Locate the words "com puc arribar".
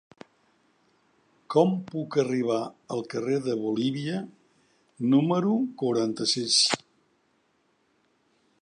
1.55-2.57